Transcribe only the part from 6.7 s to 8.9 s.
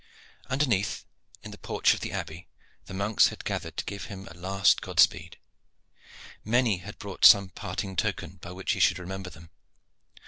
had brought some parting token by which he